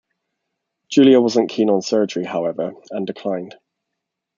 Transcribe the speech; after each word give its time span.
Julia 0.89 1.21
wasn't 1.21 1.51
keen 1.51 1.69
on 1.69 1.83
surgery, 1.83 2.23
however, 2.25 2.71
and 2.89 3.05
declined. 3.05 3.53